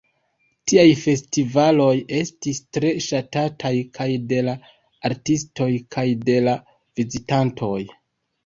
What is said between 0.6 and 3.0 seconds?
Tiaj festivaloj estis tre